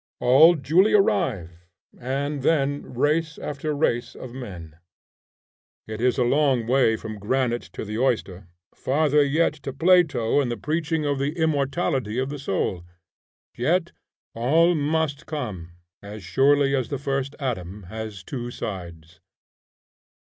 All 0.19 0.55
duly 0.55 0.93
arrive, 0.93 1.51
and 1.95 2.41
then 2.41 2.81
race 2.91 3.37
after 3.37 3.75
race 3.75 4.15
of 4.15 4.33
men. 4.33 4.79
It 5.85 6.01
is 6.01 6.17
a 6.17 6.23
long 6.23 6.65
way 6.65 6.95
from 6.95 7.19
granite 7.19 7.61
to 7.73 7.85
the 7.85 7.99
oyster; 7.99 8.47
farther 8.73 9.23
yet 9.23 9.53
to 9.61 9.71
Plato 9.71 10.41
and 10.41 10.49
the 10.51 10.57
preaching 10.57 11.05
of 11.05 11.19
the 11.19 11.33
immortality 11.37 12.17
of 12.17 12.29
the 12.29 12.39
soul. 12.39 12.83
Yet 13.55 13.91
all 14.33 14.73
must 14.73 15.27
come, 15.27 15.73
as 16.01 16.23
surely 16.23 16.75
as 16.75 16.89
the 16.89 16.97
first 16.97 17.35
atom 17.39 17.83
has 17.83 18.23
two 18.23 18.49
sides. 18.49 19.19